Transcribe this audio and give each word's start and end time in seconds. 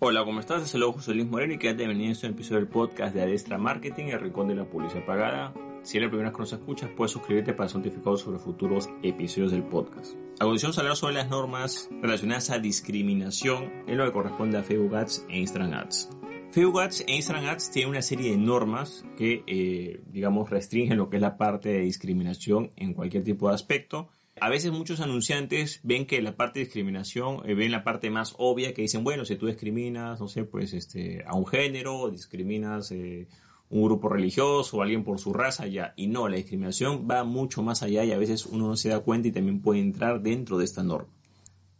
Hola, 0.00 0.24
¿cómo 0.24 0.38
estás? 0.38 0.62
Es 0.62 0.74
el 0.74 0.82
Luis 0.82 1.26
Moreno 1.26 1.54
y 1.54 1.58
quédate 1.58 1.78
bienvenido 1.78 2.10
a 2.10 2.12
este 2.12 2.28
episodio 2.28 2.60
del 2.60 2.68
podcast 2.68 3.12
de 3.16 3.22
Adestra 3.22 3.58
Marketing, 3.58 4.04
el 4.04 4.20
rincón 4.20 4.46
de 4.46 4.54
la 4.54 4.64
publicidad 4.64 5.04
pagada. 5.04 5.52
Si 5.82 5.96
eres 5.96 6.06
la 6.06 6.10
primera 6.10 6.28
vez 6.28 6.36
que 6.36 6.42
nos 6.42 6.52
escuchas, 6.52 6.90
puedes 6.96 7.10
suscribirte 7.10 7.52
para 7.52 7.68
ser 7.68 7.78
notificado 7.78 8.16
sobre 8.16 8.38
futuros 8.38 8.88
episodios 9.02 9.50
del 9.50 9.64
podcast. 9.64 10.14
A 10.34 10.44
continuación, 10.44 10.72
hablar 10.78 10.94
sobre 10.94 11.14
las 11.14 11.28
normas 11.28 11.90
relacionadas 12.00 12.50
a 12.50 12.60
discriminación 12.60 13.72
en 13.88 13.96
lo 13.96 14.04
que 14.04 14.12
corresponde 14.12 14.58
a 14.58 14.62
Facebook 14.62 14.94
Ads 14.94 15.26
e 15.30 15.40
Instagram 15.40 15.72
Ads. 15.72 16.10
Facebook 16.52 16.80
Ads 16.80 17.04
e 17.08 17.16
Instagram 17.16 17.46
Ads 17.46 17.70
tienen 17.72 17.90
una 17.90 18.02
serie 18.02 18.30
de 18.30 18.38
normas 18.38 19.04
que, 19.16 19.42
eh, 19.48 20.00
digamos, 20.06 20.48
restringen 20.48 20.96
lo 20.96 21.10
que 21.10 21.16
es 21.16 21.22
la 21.22 21.36
parte 21.36 21.70
de 21.70 21.80
discriminación 21.80 22.70
en 22.76 22.94
cualquier 22.94 23.24
tipo 23.24 23.48
de 23.48 23.56
aspecto 23.56 24.10
a 24.40 24.48
veces 24.48 24.72
muchos 24.72 25.00
anunciantes 25.00 25.80
ven 25.82 26.06
que 26.06 26.22
la 26.22 26.36
parte 26.36 26.58
de 26.58 26.66
discriminación, 26.66 27.42
eh, 27.44 27.54
ven 27.54 27.70
la 27.70 27.84
parte 27.84 28.10
más 28.10 28.34
obvia 28.38 28.74
que 28.74 28.82
dicen, 28.82 29.04
bueno, 29.04 29.24
si 29.24 29.36
tú 29.36 29.46
discriminas, 29.46 30.20
no 30.20 30.28
sé, 30.28 30.44
pues 30.44 30.72
este, 30.72 31.24
a 31.26 31.34
un 31.34 31.46
género, 31.46 32.10
discriminas 32.10 32.90
eh, 32.92 33.28
un 33.70 33.84
grupo 33.84 34.08
religioso 34.08 34.76
o 34.76 34.82
alguien 34.82 35.04
por 35.04 35.18
su 35.18 35.32
raza, 35.32 35.66
ya. 35.66 35.94
Y 35.96 36.06
no, 36.06 36.28
la 36.28 36.36
discriminación 36.36 37.06
va 37.10 37.24
mucho 37.24 37.62
más 37.62 37.82
allá 37.82 38.04
y 38.04 38.12
a 38.12 38.18
veces 38.18 38.46
uno 38.46 38.66
no 38.66 38.76
se 38.76 38.88
da 38.90 39.00
cuenta 39.00 39.28
y 39.28 39.32
también 39.32 39.60
puede 39.60 39.80
entrar 39.80 40.22
dentro 40.22 40.58
de 40.58 40.64
esta 40.64 40.82
norma. 40.82 41.12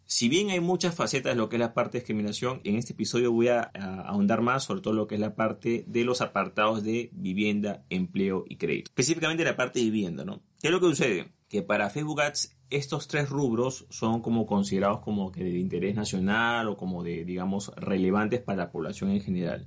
Si 0.04 0.30
bien 0.30 0.48
hay 0.48 0.60
muchas 0.60 0.94
facetas 0.94 1.34
de 1.34 1.36
lo 1.36 1.50
que 1.50 1.56
es 1.56 1.60
la 1.60 1.74
parte 1.74 1.98
de 1.98 2.00
discriminación, 2.00 2.62
en 2.64 2.76
este 2.76 2.94
episodio 2.94 3.30
voy 3.30 3.48
a, 3.48 3.70
a, 3.74 4.00
ahondar 4.08 4.40
más 4.40 4.64
sobre 4.64 4.80
todo 4.80 4.94
lo 4.94 5.06
que 5.06 5.16
es 5.16 5.20
la 5.20 5.34
parte 5.34 5.84
de 5.86 6.04
los 6.04 6.22
apartados 6.22 6.82
de 6.82 7.10
vivienda, 7.12 7.84
empleo 7.90 8.44
y 8.48 8.56
crédito. 8.56 8.90
Específicamente 8.90 9.44
la 9.44 9.56
parte 9.56 9.80
de 9.80 9.84
vivienda, 9.84 10.24
¿no? 10.24 10.40
¿Qué 10.62 10.68
es 10.68 10.72
lo 10.72 10.80
que 10.80 10.86
sucede? 10.86 11.37
Que 11.48 11.62
para 11.62 11.90
Facebook 11.90 12.20
Ads 12.20 12.56
estos 12.70 13.08
tres 13.08 13.30
rubros 13.30 13.86
son 13.88 14.20
como 14.20 14.46
considerados 14.46 15.00
como 15.00 15.32
que 15.32 15.42
de 15.42 15.58
interés 15.58 15.94
nacional 15.94 16.68
o 16.68 16.76
como 16.76 17.02
de, 17.02 17.24
digamos, 17.24 17.72
relevantes 17.76 18.40
para 18.40 18.64
la 18.64 18.70
población 18.70 19.10
en 19.10 19.20
general. 19.20 19.66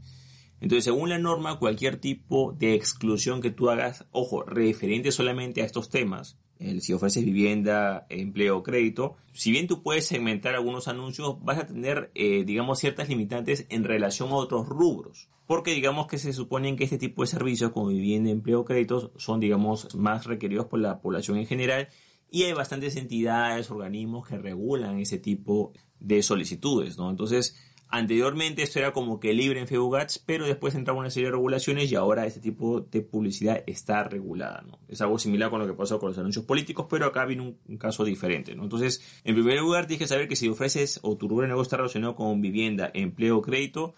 Entonces, 0.60 0.84
según 0.84 1.10
la 1.10 1.18
norma, 1.18 1.58
cualquier 1.58 1.98
tipo 1.98 2.54
de 2.54 2.76
exclusión 2.76 3.42
que 3.42 3.50
tú 3.50 3.72
hagas, 3.72 4.06
ojo, 4.12 4.44
referente 4.44 5.12
solamente 5.12 5.64
a 5.64 5.66
estos 5.66 5.90
temas, 5.90 6.38
si 6.80 6.94
ofreces 6.94 7.26
vivienda, 7.26 8.06
empleo 8.10 8.58
o 8.58 8.64
crédito, 8.64 9.16
si 9.34 9.52
bien 9.52 9.68
tú 9.68 9.82
puedes 9.82 10.06
segmentar 10.08 10.56
algunos 10.56 10.88
anuncios, 10.88 11.44
vas 11.44 11.58
a 11.58 11.68
tener, 11.68 12.12
eh, 12.16 12.44
digamos, 12.44 12.80
ciertas 12.80 13.10
limitantes 13.10 13.66
en 13.70 13.84
relación 13.84 14.30
a 14.30 14.36
otros 14.36 14.68
rubros. 14.68 15.30
Porque 15.48 15.74
digamos 15.74 16.08
que 16.08 16.18
se 16.18 16.34
suponen 16.34 16.78
que 16.78 16.86
este 16.86 16.98
tipo 16.98 17.24
de 17.24 17.28
servicios 17.28 17.72
como 17.72 17.88
vivienda, 17.88 18.30
empleo 18.30 18.62
o 18.62 18.66
créditos 18.66 19.12
son, 19.18 19.40
digamos, 19.40 19.94
más 19.96 20.26
requeridos 20.26 20.68
por 20.68 20.80
la 20.80 21.02
población 21.02 21.38
en 21.38 21.48
general 21.48 21.90
y 22.32 22.44
hay 22.44 22.54
bastantes 22.54 22.96
entidades, 22.96 23.70
organismos 23.70 24.26
que 24.26 24.38
regulan 24.38 25.00
ese 25.00 25.18
tipo 25.18 25.74
de 26.00 26.24
solicitudes, 26.24 26.98
¿no? 26.98 27.10
Entonces, 27.10 27.58
anteriormente 27.92 28.64
esto 28.64 28.80
era 28.80 28.94
como 28.94 29.20
que 29.20 29.34
libre 29.34 29.60
en 29.60 29.68
Facebook 29.68 29.98
pero 30.26 30.46
después 30.46 30.74
entraba 30.76 31.00
una 31.00 31.10
serie 31.10 31.28
de 31.28 31.34
regulaciones 31.34 31.92
y 31.92 31.96
ahora 31.96 32.26
este 32.26 32.40
tipo 32.40 32.82
de 32.82 33.02
publicidad 33.02 33.64
está 33.68 34.04
regulada, 34.04 34.64
¿no? 34.66 34.80
Es 34.88 35.02
algo 35.02 35.20
similar 35.20 35.50
con 35.50 35.60
lo 35.60 35.68
que 35.68 35.74
pasó 35.74 36.00
con 36.00 36.10
los 36.10 36.18
anuncios 36.18 36.46
políticos, 36.46 36.88
pero 36.90 37.06
acá 37.06 37.26
viene 37.26 37.56
un, 37.68 37.78
caso 37.78 38.04
diferente, 38.06 38.56
¿no? 38.56 38.64
Entonces, 38.64 39.02
en 39.24 39.36
primer 39.36 39.60
lugar, 39.60 39.88
tienes 39.88 40.00
que 40.00 40.08
saber 40.08 40.28
que 40.28 40.36
si 40.36 40.48
ofreces 40.48 41.00
o 41.04 41.18
tu 41.18 41.28
rubro 41.28 41.44
de 41.44 41.50
negocio 41.50 41.64
está 41.64 41.78
relacionado 41.78 42.16
con 42.16 42.42
vivienda, 42.42 42.90
empleo 42.94 43.38
o 43.38 43.42
crédito, 43.42 43.94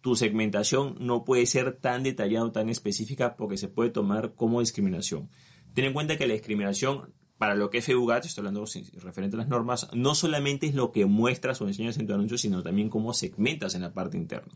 tu 0.00 0.16
segmentación 0.16 0.96
no 1.00 1.24
puede 1.24 1.46
ser 1.46 1.72
tan 1.72 2.02
detallada 2.02 2.46
o 2.46 2.52
tan 2.52 2.68
específica 2.68 3.36
porque 3.36 3.56
se 3.56 3.68
puede 3.68 3.90
tomar 3.90 4.34
como 4.34 4.60
discriminación. 4.60 5.30
Ten 5.74 5.84
en 5.84 5.92
cuenta 5.92 6.16
que 6.16 6.26
la 6.26 6.34
discriminación 6.34 7.12
para 7.38 7.54
lo 7.54 7.70
que 7.70 7.78
es 7.78 7.84
FEUGAT, 7.84 8.24
estoy 8.24 8.42
hablando 8.42 8.64
referente 9.02 9.36
a 9.36 9.38
las 9.38 9.48
normas, 9.48 9.88
no 9.92 10.14
solamente 10.14 10.66
es 10.66 10.74
lo 10.74 10.92
que 10.92 11.04
muestras 11.06 11.60
o 11.60 11.68
enseñas 11.68 11.98
en 11.98 12.06
tu 12.06 12.14
anuncio, 12.14 12.38
sino 12.38 12.62
también 12.62 12.88
cómo 12.88 13.12
segmentas 13.12 13.74
en 13.74 13.82
la 13.82 13.92
parte 13.92 14.16
interna. 14.16 14.52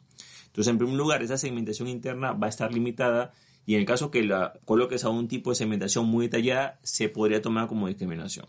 Entonces, 0.47 0.71
en 0.71 0.79
primer 0.79 0.97
lugar, 0.97 1.23
esa 1.23 1.37
segmentación 1.37 1.89
interna 1.89 2.33
va 2.33 2.47
a 2.47 2.51
estar 2.51 2.73
limitada 2.73 3.33
y 3.67 3.75
en 3.75 3.81
el 3.81 3.87
caso 3.87 4.11
que 4.11 4.23
la 4.23 4.55
coloques 4.65 5.05
a 5.05 5.11
un 5.11 5.29
tipo 5.29 5.51
de 5.51 5.57
segmentación 5.57 6.07
muy 6.07 6.27
detallada, 6.27 6.81
se 6.83 7.09
podría 7.09 7.43
tomar 7.43 7.69
como 7.69 7.87
discriminación. 7.87 8.47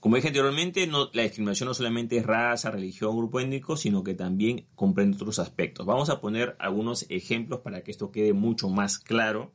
Como 0.00 0.16
dije 0.16 0.28
anteriormente, 0.28 0.86
no, 0.86 1.10
la 1.12 1.22
discriminación 1.22 1.68
no 1.68 1.74
solamente 1.74 2.18
es 2.18 2.26
raza, 2.26 2.70
religión, 2.70 3.16
grupo 3.16 3.40
étnico, 3.40 3.76
sino 3.76 4.04
que 4.04 4.14
también 4.14 4.66
comprende 4.74 5.16
otros 5.16 5.38
aspectos. 5.38 5.86
Vamos 5.86 6.08
a 6.08 6.20
poner 6.20 6.54
algunos 6.60 7.06
ejemplos 7.08 7.60
para 7.60 7.82
que 7.82 7.90
esto 7.90 8.12
quede 8.12 8.32
mucho 8.32 8.68
más 8.68 8.98
claro 8.98 9.52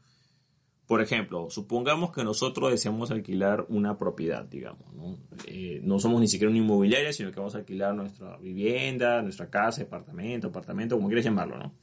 por 0.87 1.01
ejemplo, 1.01 1.49
supongamos 1.49 2.11
que 2.11 2.23
nosotros 2.23 2.71
deseamos 2.71 3.09
alquilar 3.11 3.65
una 3.69 3.97
propiedad, 3.97 4.43
digamos, 4.43 4.93
¿no? 4.93 5.17
Eh, 5.47 5.79
no 5.83 5.99
somos 5.99 6.19
ni 6.19 6.27
siquiera 6.27 6.49
una 6.49 6.59
inmobiliaria, 6.59 7.13
sino 7.13 7.31
que 7.31 7.39
vamos 7.39 7.55
a 7.55 7.59
alquilar 7.59 7.95
nuestra 7.95 8.37
vivienda, 8.37 9.21
nuestra 9.21 9.49
casa, 9.49 9.81
departamento, 9.81 10.47
apartamento, 10.47 10.95
como 10.95 11.07
quieras 11.07 11.25
llamarlo, 11.25 11.57
¿no? 11.57 11.73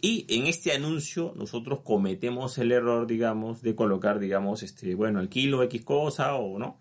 Y 0.00 0.26
en 0.28 0.46
este 0.46 0.72
anuncio 0.72 1.34
nosotros 1.36 1.80
cometemos 1.80 2.56
el 2.58 2.70
error, 2.70 3.08
digamos, 3.08 3.62
de 3.62 3.74
colocar, 3.74 4.20
digamos, 4.20 4.62
este, 4.62 4.94
bueno, 4.94 5.18
alquilo 5.18 5.62
X 5.64 5.82
cosa 5.82 6.36
o 6.36 6.58
no 6.58 6.78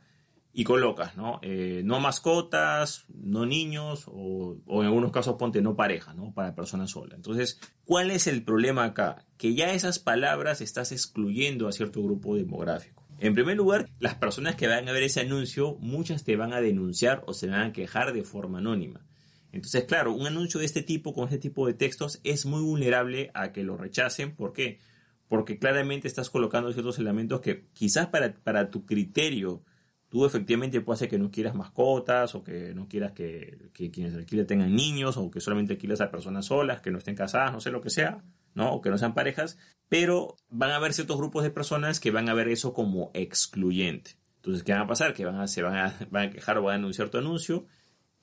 y 0.57 0.63
colocas, 0.63 1.15
¿no? 1.15 1.39
Eh, 1.43 1.83
no 1.85 1.99
mascotas, 1.99 3.05
no 3.13 3.45
niños 3.45 4.05
o, 4.07 4.57
en 4.67 4.87
algunos 4.87 5.11
casos 5.11 5.35
ponte 5.37 5.61
no 5.61 5.75
pareja, 5.75 6.15
¿no? 6.15 6.33
Para 6.33 6.55
personas 6.55 6.89
solas. 6.89 7.15
Entonces, 7.15 7.59
¿cuál 7.85 8.09
es 8.09 8.25
el 8.25 8.43
problema 8.43 8.83
acá? 8.83 9.27
Que 9.37 9.53
ya 9.53 9.71
esas 9.71 9.99
palabras 9.99 10.61
estás 10.61 10.91
excluyendo 10.91 11.67
a 11.67 11.71
cierto 11.71 12.01
grupo 12.01 12.35
demográfico. 12.35 13.05
En 13.19 13.35
primer 13.35 13.55
lugar, 13.55 13.87
las 13.99 14.15
personas 14.15 14.55
que 14.55 14.65
van 14.65 14.89
a 14.89 14.91
ver 14.93 15.03
ese 15.03 15.21
anuncio, 15.21 15.77
muchas 15.79 16.23
te 16.23 16.35
van 16.35 16.53
a 16.53 16.59
denunciar 16.59 17.23
o 17.27 17.35
se 17.35 17.45
van 17.45 17.61
a 17.61 17.71
quejar 17.71 18.11
de 18.11 18.23
forma 18.23 18.57
anónima. 18.57 19.05
Entonces, 19.51 19.83
claro, 19.83 20.11
un 20.11 20.25
anuncio 20.25 20.59
de 20.59 20.65
este 20.65 20.81
tipo, 20.81 21.13
con 21.13 21.25
este 21.25 21.37
tipo 21.37 21.67
de 21.67 21.75
textos, 21.75 22.19
es 22.23 22.47
muy 22.47 22.63
vulnerable 22.63 23.29
a 23.35 23.51
que 23.51 23.61
lo 23.61 23.77
rechacen. 23.77 24.35
¿Por 24.35 24.53
qué? 24.53 24.79
Porque 25.27 25.59
claramente 25.59 26.07
estás 26.07 26.31
colocando 26.31 26.73
ciertos 26.73 26.97
elementos 26.97 27.41
que 27.41 27.67
quizás 27.73 28.07
para, 28.07 28.33
para 28.33 28.71
tu 28.71 28.87
criterio 28.87 29.61
tú 30.09 30.25
efectivamente 30.25 30.81
puede 30.81 30.99
ser 30.99 31.09
que 31.09 31.19
no 31.19 31.31
quieras 31.31 31.55
mascotas 31.55 32.35
o 32.35 32.43
que 32.43 32.73
no 32.73 32.87
quieras 32.87 33.11
que, 33.11 33.69
quienes 33.73 34.15
alquilen 34.15 34.47
tengan 34.47 34.75
niños 34.75 35.17
o 35.17 35.29
que 35.29 35.41
solamente 35.41 35.73
alquiles 35.73 36.01
a 36.01 36.11
personas 36.11 36.45
solas, 36.45 36.81
que 36.81 36.91
no 36.91 36.97
estén 36.97 37.15
casadas, 37.15 37.51
no 37.51 37.59
sé 37.59 37.71
lo 37.71 37.81
que 37.81 37.89
sea, 37.89 38.23
¿no? 38.53 38.73
O 38.73 38.81
que 38.81 38.89
no 38.89 38.97
sean 38.97 39.13
parejas, 39.13 39.57
pero 39.89 40.35
van 40.49 40.71
a 40.71 40.77
haber 40.77 40.93
ciertos 40.93 41.17
grupos 41.17 41.43
de 41.43 41.51
personas 41.51 41.99
que 41.99 42.11
van 42.11 42.29
a 42.29 42.33
ver 42.33 42.47
eso 42.47 42.73
como 42.73 43.11
excluyente. 43.13 44.11
Entonces, 44.37 44.63
¿qué 44.63 44.73
va 44.73 44.81
a 44.81 44.87
pasar? 44.87 45.13
Que 45.13 45.25
van 45.25 45.39
a, 45.39 45.47
se 45.47 45.61
van 45.61 45.75
a, 45.75 45.93
van 46.09 46.29
a 46.29 46.31
quejar 46.31 46.57
o 46.57 46.63
van 46.63 46.73
a 46.73 46.77
anunciar 46.77 47.09
tu 47.09 47.17
anuncio 47.17 47.65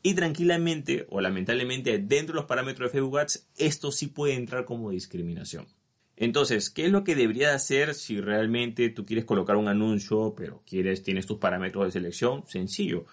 y 0.02 0.14
tranquilamente 0.14 1.06
o 1.10 1.20
lamentablemente 1.20 1.98
dentro 1.98 2.34
de 2.34 2.40
los 2.40 2.44
parámetros 2.44 2.88
de 2.88 2.98
Facebook 2.98 3.18
Ads 3.18 3.48
esto 3.56 3.90
sí 3.90 4.06
puede 4.06 4.34
entrar 4.34 4.64
como 4.64 4.90
discriminación. 4.90 5.66
Entonces, 6.16 6.70
¿qué 6.70 6.86
es 6.86 6.92
lo 6.92 7.02
que 7.02 7.16
debería 7.16 7.54
hacer 7.54 7.94
si 7.94 8.20
realmente 8.20 8.88
tú 8.90 9.04
quieres 9.04 9.24
colocar 9.24 9.56
un 9.56 9.68
anuncio, 9.68 10.34
pero 10.36 10.62
quieres, 10.66 11.02
tienes 11.02 11.26
tus 11.26 11.38
parámetros 11.38 11.86
de 11.86 11.90
selección? 11.90 12.44
Sencillo. 12.46 13.06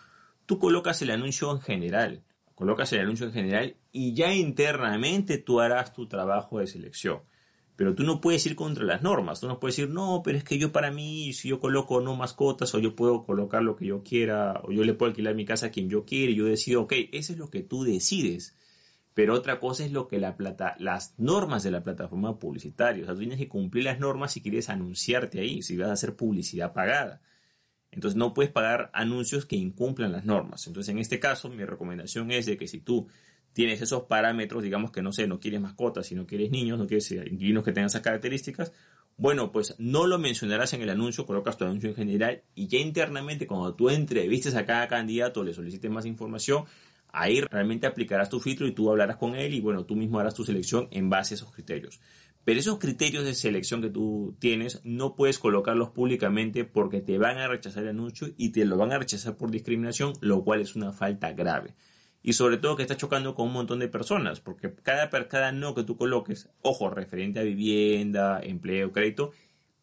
Tú 0.45 0.59
colocas 0.59 1.01
el 1.01 1.09
anuncio 1.09 1.51
en 1.51 1.61
general. 1.61 2.23
Colocas 2.53 2.93
el 2.93 2.99
anuncio 3.01 3.25
en 3.25 3.33
general 3.33 3.75
y 3.91 4.13
ya 4.13 4.33
internamente 4.33 5.39
tú 5.39 5.61
harás 5.61 5.93
tu 5.93 6.07
trabajo 6.07 6.59
de 6.59 6.67
selección. 6.67 7.21
Pero 7.75 7.95
tú 7.95 8.03
no 8.03 8.21
puedes 8.21 8.45
ir 8.45 8.55
contra 8.55 8.83
las 8.83 9.01
normas. 9.01 9.39
Tú 9.39 9.47
no 9.47 9.59
puedes 9.59 9.77
decir, 9.77 9.91
no, 9.91 10.21
pero 10.23 10.37
es 10.37 10.43
que 10.43 10.59
yo 10.59 10.71
para 10.71 10.91
mí, 10.91 11.33
si 11.33 11.49
yo 11.49 11.59
coloco 11.59 11.99
no 12.01 12.15
mascotas, 12.15 12.75
o 12.75 12.79
yo 12.79 12.95
puedo 12.95 13.23
colocar 13.23 13.63
lo 13.63 13.75
que 13.75 13.87
yo 13.87 14.03
quiera, 14.03 14.61
o 14.63 14.71
yo 14.71 14.83
le 14.83 14.93
puedo 14.93 15.09
alquilar 15.09 15.33
mi 15.33 15.45
casa 15.45 15.67
a 15.67 15.71
quien 15.71 15.89
yo 15.89 16.05
quiera, 16.05 16.31
y 16.31 16.35
yo 16.35 16.45
decido, 16.45 16.81
ok, 16.81 16.93
eso 17.11 17.33
es 17.33 17.39
lo 17.39 17.49
que 17.49 17.63
tú 17.63 17.83
decides 17.83 18.55
pero 19.13 19.33
otra 19.33 19.59
cosa 19.59 19.85
es 19.85 19.91
lo 19.91 20.07
que 20.07 20.19
la 20.19 20.37
plata, 20.37 20.75
las 20.79 21.15
normas 21.17 21.63
de 21.63 21.71
la 21.71 21.83
plataforma 21.83 22.39
publicitaria. 22.39 23.03
O 23.03 23.05
sea, 23.05 23.13
tú 23.13 23.19
tienes 23.19 23.37
que 23.37 23.49
cumplir 23.49 23.83
las 23.83 23.99
normas 23.99 24.31
si 24.31 24.41
quieres 24.41 24.69
anunciarte 24.69 25.39
ahí, 25.39 25.61
si 25.61 25.75
vas 25.77 25.89
a 25.89 25.93
hacer 25.93 26.15
publicidad 26.15 26.73
pagada. 26.73 27.21
Entonces 27.91 28.17
no 28.17 28.33
puedes 28.33 28.51
pagar 28.51 28.89
anuncios 28.93 29.45
que 29.45 29.57
incumplan 29.57 30.13
las 30.13 30.23
normas. 30.23 30.65
Entonces 30.67 30.89
en 30.93 30.99
este 30.99 31.19
caso 31.19 31.49
mi 31.49 31.65
recomendación 31.65 32.31
es 32.31 32.45
de 32.45 32.57
que 32.57 32.67
si 32.67 32.79
tú 32.79 33.07
tienes 33.53 33.81
esos 33.81 34.03
parámetros, 34.03 34.63
digamos 34.63 34.91
que 34.91 35.01
no 35.01 35.11
sé, 35.11 35.27
no 35.27 35.39
quieres 35.39 35.59
mascotas, 35.59 36.07
si 36.07 36.15
no 36.15 36.25
quieres 36.25 36.51
niños, 36.51 36.79
no 36.79 36.87
quieres 36.87 37.11
inquilinos 37.11 37.65
que 37.65 37.73
tengan 37.73 37.87
esas 37.87 38.01
características, 38.01 38.71
bueno, 39.17 39.51
pues 39.51 39.75
no 39.77 40.07
lo 40.07 40.17
mencionarás 40.17 40.73
en 40.73 40.81
el 40.81 40.89
anuncio, 40.89 41.25
colocas 41.25 41.57
tu 41.57 41.65
anuncio 41.65 41.89
en 41.89 41.95
general 41.95 42.43
y 42.55 42.67
ya 42.67 42.79
internamente 42.79 43.45
cuando 43.45 43.75
tú 43.75 43.89
entrevistes 43.89 44.55
a 44.55 44.65
cada 44.65 44.87
candidato, 44.87 45.43
le 45.43 45.53
solicites 45.53 45.91
más 45.91 46.05
información, 46.05 46.63
Ahí 47.11 47.41
realmente 47.41 47.87
aplicarás 47.87 48.29
tu 48.29 48.39
filtro 48.39 48.67
y 48.67 48.71
tú 48.71 48.89
hablarás 48.89 49.17
con 49.17 49.35
él 49.35 49.53
y 49.53 49.61
bueno, 49.61 49.85
tú 49.85 49.95
mismo 49.95 50.19
harás 50.19 50.33
tu 50.33 50.43
selección 50.43 50.87
en 50.91 51.09
base 51.09 51.33
a 51.33 51.35
esos 51.35 51.51
criterios. 51.51 51.99
Pero 52.43 52.59
esos 52.59 52.79
criterios 52.79 53.23
de 53.23 53.35
selección 53.35 53.81
que 53.81 53.89
tú 53.89 54.35
tienes 54.39 54.81
no 54.83 55.15
puedes 55.15 55.37
colocarlos 55.37 55.89
públicamente 55.89 56.65
porque 56.65 57.01
te 57.01 57.17
van 57.17 57.37
a 57.37 57.47
rechazar 57.47 57.83
el 57.83 57.89
anuncio 57.89 58.29
y 58.35 58.49
te 58.49 58.65
lo 58.65 58.77
van 58.77 58.91
a 58.91 58.97
rechazar 58.97 59.37
por 59.37 59.51
discriminación, 59.51 60.13
lo 60.21 60.43
cual 60.43 60.61
es 60.61 60.75
una 60.75 60.91
falta 60.91 61.33
grave. 61.33 61.75
Y 62.23 62.33
sobre 62.33 62.57
todo 62.57 62.75
que 62.75 62.83
estás 62.83 62.97
chocando 62.97 63.35
con 63.35 63.47
un 63.47 63.53
montón 63.53 63.79
de 63.79 63.87
personas, 63.87 64.39
porque 64.39 64.73
cada, 64.83 65.09
cada 65.27 65.51
no 65.51 65.75
que 65.75 65.83
tú 65.83 65.97
coloques, 65.97 66.49
ojo, 66.61 66.89
referente 66.89 67.39
a 67.39 67.43
vivienda, 67.43 68.39
empleo, 68.41 68.91
crédito, 68.91 69.31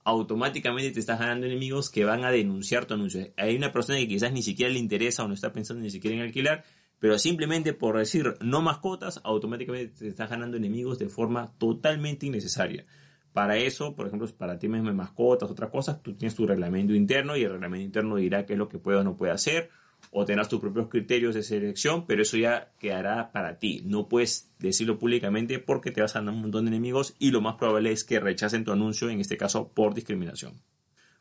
automáticamente 0.05 0.91
te 0.91 1.01
estás 1.01 1.19
ganando 1.19 1.47
enemigos 1.47 1.91
que 1.91 2.05
van 2.05 2.25
a 2.25 2.31
denunciar 2.31 2.87
tu 2.87 2.95
anuncio. 2.95 3.33
Hay 3.37 3.57
una 3.57 3.73
persona 3.73 3.99
que 3.99 4.09
quizás 4.09 4.33
ni 4.33 4.43
siquiera 4.43 4.73
le 4.73 4.79
interesa 4.79 5.25
o 5.25 5.29
no 5.29 5.35
está 5.35 5.53
pensando 5.53 5.83
ni 5.83 5.91
siquiera 5.91 6.17
en 6.17 6.23
alquilar, 6.23 6.65
Pero 7.01 7.19
simplemente 7.19 7.73
por 7.73 7.99
decir 7.99 8.35
no 8.41 8.61
mascotas, 8.61 9.21
automáticamente 9.25 9.99
te 9.99 10.09
estás 10.09 10.31
ganando 10.31 10.57
enemigos 10.57 10.99
de 10.99 11.09
forma 11.09 11.53
totalmente 11.59 12.27
innecesaria. 12.27 12.87
Para 13.33 13.57
eso, 13.57 13.95
por 13.95 14.07
ejemplo, 14.07 14.27
para 14.37 14.59
temas 14.59 14.83
de 14.83 14.93
mascotas, 14.93 15.51
otras 15.51 15.71
cosas, 15.71 16.03
tú 16.03 16.15
tienes 16.15 16.35
tu 16.35 16.47
reglamento 16.47 16.95
interno 16.95 17.37
y 17.37 17.43
el 17.43 17.53
reglamento 17.53 17.85
interno 17.85 18.17
dirá 18.17 18.47
qué 18.47 18.55
es 18.55 18.59
lo 18.59 18.69
que 18.69 18.79
puede 18.79 18.99
o 18.99 19.05
no 19.05 19.17
puede 19.17 19.33
hacer, 19.33 19.71
o 20.11 20.25
tendrás 20.25 20.49
tus 20.49 20.61
propios 20.61 20.89
criterios 20.89 21.35
de 21.35 21.43
selección, 21.43 22.07
pero 22.07 22.23
eso 22.23 22.37
ya 22.37 22.73
quedará 22.79 23.31
para 23.31 23.59
ti. 23.59 23.83
No 23.85 24.09
puedes 24.09 24.51
decirlo 24.59 24.99
públicamente 24.99 25.59
porque 25.59 25.91
te 25.91 26.01
vas 26.01 26.17
a 26.17 26.21
ganar 26.21 26.35
un 26.35 26.43
montón 26.43 26.65
de 26.65 26.71
enemigos 26.71 27.15
y 27.19 27.31
lo 27.31 27.41
más 27.41 27.57
probable 27.57 27.93
es 27.93 28.05
que 28.05 28.19
rechacen 28.19 28.65
tu 28.65 28.73
anuncio, 28.73 29.11
en 29.11 29.21
este 29.21 29.37
caso 29.37 29.69
por 29.69 29.95
discriminación. 29.95 30.55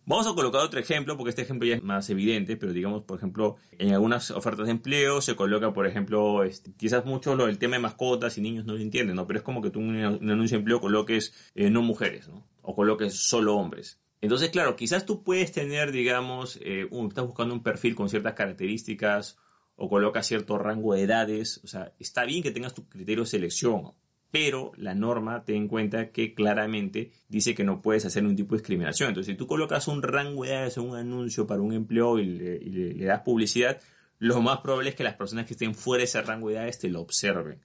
Vamos 0.10 0.26
a 0.26 0.34
colocar 0.34 0.62
otro 0.62 0.80
ejemplo, 0.80 1.18
porque 1.18 1.32
este 1.32 1.42
ejemplo 1.42 1.68
ya 1.68 1.76
es 1.76 1.84
más 1.84 2.10
evidente, 2.10 2.56
pero 2.56 2.72
digamos, 2.72 3.04
por 3.04 3.18
ejemplo, 3.18 3.58
en 3.78 3.92
algunas 3.94 4.32
ofertas 4.32 4.68
de 4.68 4.72
empleo 4.72 5.20
se 5.20 5.36
coloca, 5.36 5.74
por 5.74 5.86
ejemplo, 5.86 6.46
este, 6.46 6.72
quizás 6.72 7.04
mucho 7.04 7.36
lo 7.36 7.48
del 7.48 7.58
tema 7.58 7.76
de 7.76 7.82
mascotas 7.82 8.38
y 8.38 8.42
niños 8.42 8.64
no 8.64 8.76
lo 8.76 8.80
entienden, 8.80 9.18
¿no? 9.18 9.28
Pero 9.28 9.40
es 9.40 9.44
como 9.44 9.62
que 9.62 9.70
tú 9.70 9.82
en 9.82 10.06
un 10.06 10.32
anuncio 10.32 10.56
de 10.56 10.60
empleo 10.60 10.80
coloques 10.80 11.52
eh, 11.56 11.70
no 11.70 11.82
mujeres, 11.82 12.30
¿no? 12.30 12.48
O 12.62 12.74
coloques 12.74 13.16
solo 13.16 13.58
hombres. 13.58 14.00
Entonces, 14.22 14.50
claro, 14.50 14.78
quizás 14.78 15.06
tú 15.06 15.24
puedes 15.24 15.52
tener, 15.52 15.92
digamos, 15.92 16.58
eh, 16.62 16.88
estás 17.10 17.26
buscando 17.26 17.54
un 17.54 17.62
perfil 17.62 17.94
con 17.94 18.08
ciertas 18.08 18.34
características 18.34 19.38
o 19.76 19.90
colocas 19.90 20.26
cierto 20.26 20.58
rango 20.58 20.94
de 20.94 21.02
edades, 21.02 21.60
o 21.66 21.68
sea, 21.68 21.92
está 22.00 22.24
bien 22.24 22.42
que 22.42 22.52
tengas 22.52 22.74
tu 22.74 22.88
criterio 22.88 23.26
de 23.26 23.30
selección, 23.30 23.92
pero 24.32 24.72
la 24.76 24.94
norma 24.94 25.44
ten 25.46 25.56
en 25.56 25.68
cuenta 25.68 26.12
que 26.12 26.34
claramente 26.34 27.12
dice 27.30 27.56
que 27.56 27.64
no 27.64 27.82
puedes 27.82 28.06
hacer 28.06 28.26
un 28.26 28.36
tipo 28.36 28.56
de 28.56 28.60
discriminación. 28.60 29.10
Entonces, 29.10 29.34
si 29.34 29.38
tú 29.38 29.48
colocas 29.48 29.88
un 29.88 30.02
rango 30.02 30.44
de 30.44 30.52
edades 30.52 30.78
en 30.78 30.84
un 30.84 30.98
anuncio 30.98 31.48
para 31.48 31.62
un 31.62 31.74
empleo 31.74 32.20
y, 32.20 32.26
le, 32.26 33.06
das 33.06 33.22
publicidad, 33.22 33.80
lo 34.20 34.42
más 34.42 34.60
probable 34.60 34.90
es 34.90 34.96
que 34.96 35.04
las 35.04 35.16
personas 35.16 35.46
que 35.46 35.54
estén 35.54 35.76
fuera 35.76 36.02
de 36.02 36.06
ese 36.06 36.22
rango 36.22 36.50
de 36.50 36.56
edades 36.56 36.80
te 36.80 36.90
lo 36.90 37.02
observen. 37.02 37.62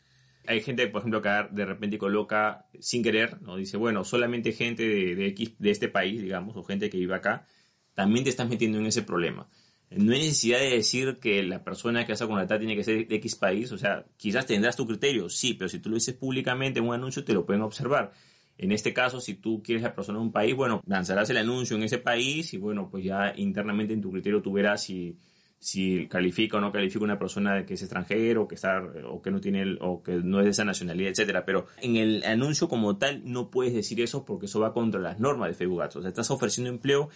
Hay 0.46 0.60
gente, 0.60 0.86
por 0.88 1.00
ejemplo, 1.00 1.22
que 1.22 1.46
de 1.50 1.64
repente 1.64 1.98
coloca 1.98 2.66
sin 2.80 3.02
querer, 3.02 3.40
¿no? 3.42 3.56
Dice, 3.56 3.76
bueno, 3.76 4.04
solamente 4.04 4.52
gente 4.52 4.82
de, 4.82 5.14
de, 5.14 5.26
X, 5.28 5.54
de 5.58 5.70
este 5.70 5.88
país, 5.88 6.20
digamos, 6.20 6.56
o 6.56 6.64
gente 6.64 6.90
que 6.90 6.98
vive 6.98 7.14
acá, 7.14 7.46
también 7.94 8.24
te 8.24 8.30
estás 8.30 8.48
metiendo 8.48 8.78
en 8.78 8.86
ese 8.86 9.02
problema 9.02 9.48
no 9.96 10.12
hay 10.12 10.20
necesidad 10.20 10.58
de 10.58 10.70
decir 10.70 11.18
que 11.20 11.42
la 11.42 11.64
persona 11.64 12.04
que 12.04 12.12
vas 12.12 12.22
a 12.22 12.26
contratar 12.26 12.58
tiene 12.58 12.76
que 12.76 12.84
ser 12.84 13.06
de 13.06 13.16
X 13.16 13.36
país, 13.36 13.72
o 13.72 13.78
sea, 13.78 14.04
quizás 14.16 14.46
tendrás 14.46 14.76
tu 14.76 14.86
criterio, 14.86 15.28
sí, 15.28 15.54
pero 15.54 15.68
si 15.68 15.78
tú 15.78 15.88
lo 15.90 15.96
dices 15.96 16.14
públicamente 16.14 16.78
en 16.78 16.86
un 16.86 16.94
anuncio 16.94 17.24
te 17.24 17.34
lo 17.34 17.44
pueden 17.44 17.62
observar. 17.62 18.12
En 18.58 18.70
este 18.70 18.92
caso, 18.92 19.20
si 19.20 19.34
tú 19.34 19.62
quieres 19.62 19.82
la 19.82 19.94
persona 19.94 20.18
de 20.18 20.24
un 20.24 20.32
país, 20.32 20.54
bueno, 20.54 20.82
lanzarás 20.86 21.28
el 21.30 21.38
anuncio 21.38 21.76
en 21.76 21.82
ese 21.82 21.98
país 21.98 22.52
y 22.54 22.58
bueno, 22.58 22.88
pues 22.90 23.04
ya 23.04 23.32
internamente 23.36 23.92
en 23.92 24.00
tu 24.00 24.12
criterio 24.12 24.42
tú 24.42 24.52
verás 24.52 24.82
si, 24.82 25.16
si 25.58 26.06
califica 26.08 26.58
o 26.58 26.60
no 26.60 26.70
califica 26.70 27.04
una 27.04 27.18
persona 27.18 27.64
que 27.64 27.74
es 27.74 27.82
extranjero, 27.82 28.46
que 28.46 28.56
está, 28.56 28.82
o 29.08 29.22
que 29.22 29.30
no 29.30 29.40
tiene, 29.40 29.76
o 29.80 30.02
que 30.02 30.16
no 30.16 30.40
es 30.40 30.44
de 30.44 30.50
esa 30.50 30.64
nacionalidad, 30.64 31.10
etcétera. 31.10 31.44
Pero 31.44 31.66
en 31.80 31.96
el 31.96 32.24
anuncio 32.24 32.68
como 32.68 32.98
tal 32.98 33.22
no 33.24 33.50
puedes 33.50 33.72
decir 33.72 34.00
eso 34.00 34.24
porque 34.24 34.46
eso 34.46 34.60
va 34.60 34.72
contra 34.72 35.00
las 35.00 35.18
normas 35.18 35.48
de 35.48 35.54
Facebook 35.54 35.82
Ads. 35.82 35.96
O 35.96 36.00
sea, 36.02 36.08
estás 36.08 36.30
ofreciendo 36.30 36.68
empleo 36.68 37.08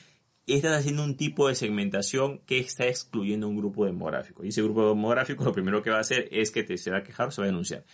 estás 0.55 0.79
haciendo 0.79 1.03
un 1.03 1.17
tipo 1.17 1.49
de 1.49 1.57
segmentación 1.57 2.39
que 2.47 2.59
está 2.59 2.87
excluyendo 2.87 3.49
un 3.49 3.57
grupo 3.57 3.85
demográfico. 3.85 4.45
Y 4.45 4.49
ese 4.49 4.63
grupo 4.63 4.89
demográfico 4.89 5.45
lo 5.45 5.53
primero 5.53 5.83
que 5.83 5.91
va 5.91 5.99
a 5.99 6.01
hacer 6.01 6.29
es 6.31 6.51
que 6.51 6.63
te 6.63 6.79
se 6.79 6.91
va 6.91 6.99
a 6.99 7.03
quejar 7.03 7.29
o 7.29 7.31
se 7.33 7.41
va 7.41 7.47
a 7.47 7.49
denunciar. 7.49 7.85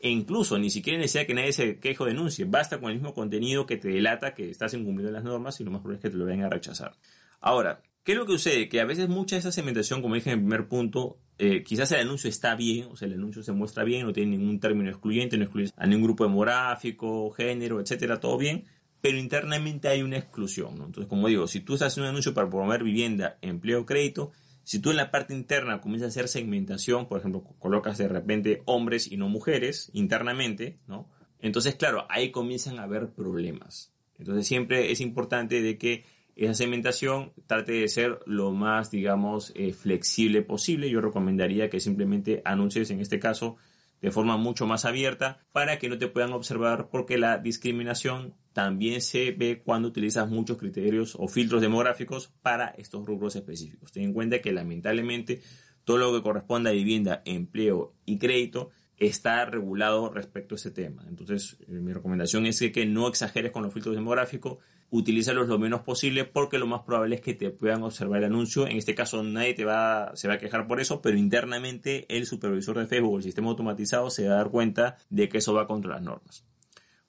E 0.00 0.08
incluso 0.08 0.58
ni 0.58 0.70
siquiera 0.70 0.98
necesita 0.98 1.26
que 1.26 1.34
nadie 1.34 1.52
se 1.52 1.78
queje 1.78 2.02
o 2.02 2.06
denuncie. 2.06 2.46
Basta 2.46 2.80
con 2.80 2.90
el 2.90 2.96
mismo 2.96 3.12
contenido 3.12 3.66
que 3.66 3.76
te 3.76 3.88
delata 3.88 4.34
que 4.34 4.48
estás 4.48 4.72
incumpliendo 4.74 5.12
las 5.12 5.24
normas 5.24 5.60
y 5.60 5.64
lo 5.64 5.70
más 5.70 5.80
probable 5.80 5.98
es 5.98 6.02
que 6.02 6.10
te 6.10 6.16
lo 6.16 6.24
vayan 6.24 6.44
a 6.44 6.48
rechazar. 6.48 6.96
Ahora, 7.40 7.82
¿qué 8.04 8.12
es 8.12 8.18
lo 8.18 8.24
que 8.24 8.32
sucede? 8.32 8.68
Que 8.68 8.80
a 8.80 8.84
veces 8.84 9.08
mucha 9.08 9.36
de 9.36 9.40
esa 9.40 9.52
segmentación, 9.52 10.00
como 10.00 10.14
dije 10.14 10.30
en 10.30 10.38
el 10.38 10.44
primer 10.44 10.68
punto, 10.68 11.18
eh, 11.36 11.62
quizás 11.62 11.92
el 11.92 12.00
anuncio 12.00 12.30
está 12.30 12.54
bien, 12.54 12.86
o 12.90 12.96
sea, 12.96 13.06
el 13.06 13.14
anuncio 13.14 13.42
se 13.42 13.52
muestra 13.52 13.84
bien, 13.84 14.06
no 14.06 14.12
tiene 14.12 14.36
ningún 14.36 14.60
término 14.60 14.88
excluyente, 14.88 15.36
no 15.36 15.44
excluye 15.44 15.70
a 15.76 15.86
ningún 15.86 16.04
grupo 16.04 16.24
demográfico, 16.24 17.30
género, 17.32 17.80
etcétera, 17.80 18.18
todo 18.18 18.38
bien 18.38 18.64
pero 19.00 19.18
internamente 19.18 19.88
hay 19.88 20.02
una 20.02 20.18
exclusión. 20.18 20.74
Entonces, 20.74 21.06
como 21.06 21.28
digo, 21.28 21.46
si 21.46 21.60
tú 21.60 21.74
estás 21.74 21.92
haciendo 21.92 22.08
un 22.08 22.14
anuncio 22.14 22.34
para 22.34 22.48
promover 22.48 22.82
vivienda, 22.82 23.38
empleo, 23.42 23.86
crédito, 23.86 24.32
si 24.64 24.80
tú 24.80 24.90
en 24.90 24.96
la 24.96 25.10
parte 25.10 25.34
interna 25.34 25.80
comienzas 25.80 26.08
a 26.08 26.10
hacer 26.10 26.28
segmentación, 26.28 27.08
por 27.08 27.18
ejemplo, 27.18 27.42
colocas 27.58 27.96
de 27.98 28.08
repente 28.08 28.62
hombres 28.66 29.10
y 29.10 29.16
no 29.16 29.28
mujeres 29.28 29.90
internamente, 29.94 30.78
¿no? 30.86 31.08
Entonces, 31.40 31.76
claro, 31.76 32.06
ahí 32.10 32.30
comienzan 32.30 32.78
a 32.78 32.82
haber 32.82 33.10
problemas. 33.10 33.94
Entonces, 34.18 34.46
siempre 34.46 34.90
es 34.90 35.00
importante 35.00 35.62
de 35.62 35.78
que 35.78 36.04
esa 36.36 36.54
segmentación 36.54 37.32
trate 37.46 37.72
de 37.72 37.88
ser 37.88 38.20
lo 38.26 38.52
más, 38.52 38.90
digamos, 38.90 39.52
eh, 39.56 39.72
flexible 39.72 40.42
posible. 40.42 40.90
Yo 40.90 41.00
recomendaría 41.00 41.70
que 41.70 41.80
simplemente 41.80 42.42
anuncies, 42.44 42.90
en 42.90 43.00
este 43.00 43.18
caso, 43.18 43.56
de 44.00 44.10
forma 44.10 44.36
mucho 44.36 44.66
más 44.66 44.84
abierta 44.84 45.40
para 45.52 45.78
que 45.78 45.88
no 45.88 45.98
te 45.98 46.08
puedan 46.08 46.32
observar 46.32 46.90
porque 46.90 47.18
la 47.18 47.38
discriminación 47.38 48.34
también 48.58 49.00
se 49.02 49.30
ve 49.30 49.62
cuando 49.64 49.86
utilizas 49.86 50.28
muchos 50.28 50.58
criterios 50.58 51.14
o 51.16 51.28
filtros 51.28 51.62
demográficos 51.62 52.32
para 52.42 52.70
estos 52.70 53.06
rubros 53.06 53.36
específicos. 53.36 53.92
Ten 53.92 54.02
en 54.02 54.12
cuenta 54.12 54.40
que 54.40 54.50
lamentablemente 54.50 55.42
todo 55.84 55.98
lo 55.98 56.12
que 56.12 56.24
corresponde 56.24 56.70
a 56.70 56.72
vivienda, 56.72 57.22
empleo 57.24 57.94
y 58.04 58.18
crédito 58.18 58.70
está 58.96 59.44
regulado 59.44 60.10
respecto 60.10 60.56
a 60.56 60.56
ese 60.56 60.72
tema. 60.72 61.04
Entonces, 61.08 61.56
eh, 61.68 61.70
mi 61.70 61.92
recomendación 61.92 62.46
es 62.46 62.58
que, 62.58 62.84
no 62.84 63.06
exageres 63.06 63.52
con 63.52 63.62
los 63.62 63.72
filtros 63.72 63.94
demográficos, 63.94 64.58
utilízalos 64.90 65.46
lo 65.46 65.60
menos 65.60 65.82
posible 65.82 66.24
porque 66.24 66.58
lo 66.58 66.66
más 66.66 66.80
probable 66.80 67.14
es 67.14 67.20
que 67.20 67.34
te 67.34 67.50
puedan 67.50 67.84
observar 67.84 68.18
el 68.18 68.24
anuncio. 68.24 68.66
En 68.66 68.76
este 68.76 68.96
caso, 68.96 69.22
nadie 69.22 69.54
te 69.54 69.64
va, 69.64 70.10
se 70.16 70.26
va 70.26 70.34
a 70.34 70.38
quejar 70.38 70.66
por 70.66 70.80
eso, 70.80 71.00
pero 71.00 71.16
internamente 71.16 72.06
el 72.08 72.26
supervisor 72.26 72.76
de 72.76 72.88
Facebook 72.88 73.18
el 73.18 73.22
sistema 73.22 73.50
automatizado 73.50 74.10
se 74.10 74.26
va 74.26 74.34
a 74.34 74.38
dar 74.38 74.50
cuenta 74.50 74.96
de 75.10 75.28
que 75.28 75.38
eso 75.38 75.54
va 75.54 75.68
contra 75.68 75.92
las 75.92 76.02
normas. 76.02 76.47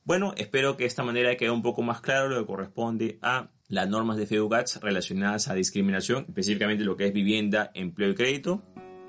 Bueno, 0.10 0.34
espero 0.38 0.76
que 0.76 0.86
de 0.86 0.88
esta 0.88 1.04
manera 1.04 1.38
quede 1.38 1.52
un 1.52 1.62
poco 1.62 1.84
más 1.84 2.02
claro 2.02 2.30
lo 2.30 2.40
que 2.40 2.48
corresponde 2.48 3.20
a 3.22 3.52
las 3.68 3.88
normas 3.88 4.18
de 4.18 4.24
Ads 4.24 4.82
relacionadas 4.82 5.50
a 5.50 5.54
discriminación, 5.54 6.26
específicamente 6.28 6.84
lo 6.84 6.98
que 6.98 7.06
es 7.06 7.14
vivienda, 7.14 7.70
empleo 7.76 8.10
y 8.10 8.16
crédito. 8.16 8.64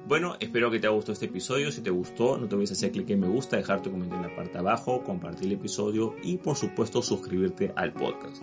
Bueno, 0.07 0.37
espero 0.41 0.71
que 0.71 0.81
te 0.81 0.87
haya 0.87 0.95
gustado 0.95 1.13
este 1.13 1.27
episodio. 1.27 1.71
Si 1.71 1.83
te 1.83 1.91
gustó, 1.91 2.37
no 2.37 2.49
te 2.49 2.55
olvides 2.55 2.73
hacer 2.73 2.91
clic 2.91 3.09
en 3.11 3.21
me 3.21 3.29
gusta, 3.29 3.57
dejar 3.57 3.81
tu 3.81 3.91
comentario 3.91 4.25
en 4.25 4.31
la 4.31 4.37
parte 4.37 4.55
de 4.55 4.59
abajo, 4.59 5.05
compartir 5.05 5.47
el 5.47 5.53
episodio 5.53 6.17
y 6.23 6.39
por 6.39 6.57
supuesto 6.57 7.01
suscribirte 7.01 7.73
al 7.77 7.93
podcast. 7.93 8.43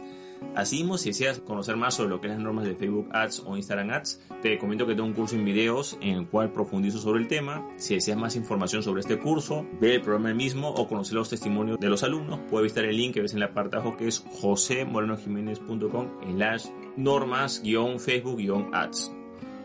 Asimismo, 0.56 0.98
si 0.98 1.10
deseas 1.10 1.40
conocer 1.40 1.76
más 1.76 1.96
sobre 1.96 2.10
lo 2.10 2.22
que 2.22 2.28
es 2.28 2.34
las 2.34 2.42
normas 2.42 2.66
de 2.66 2.76
Facebook 2.76 3.10
Ads 3.12 3.44
o 3.46 3.58
Instagram 3.58 3.90
Ads, 3.92 4.22
te 4.42 4.58
comento 4.58 4.88
que 4.88 4.94
tengo 4.94 5.08
un 5.08 5.14
curso 5.14 5.36
en 5.36 5.46
videos 5.46 5.98
en 6.02 6.18
el 6.18 6.28
cual 6.28 6.52
profundizo 6.52 6.98
sobre 7.00 7.22
el 7.22 7.28
tema. 7.28 7.68
Si 7.78 7.94
deseas 7.96 8.18
más 8.18 8.36
información 8.36 8.84
sobre 8.84 9.02
este 9.02 9.20
curso, 9.20 9.66
ve 9.82 9.96
el 9.96 10.02
programa 10.02 10.34
mismo 10.34 10.70
o 10.70 10.88
conocer 10.88 11.16
los 11.16 11.30
testimonios 11.30 11.80
de 11.80 11.90
los 11.90 12.04
alumnos, 12.04 12.40
puedes 12.50 12.66
visitar 12.66 12.86
el 12.86 12.96
link 12.98 13.16
que 13.16 13.22
ves 13.22 13.34
en 13.34 13.40
la 13.40 13.54
parte 13.54 13.76
de 13.76 13.82
abajo 13.82 13.98
que 13.98 14.08
es 14.08 14.24
josemorenojiménez.com 14.42 16.08
slash 16.36 16.68
normas-facebook-ads. 16.96 19.12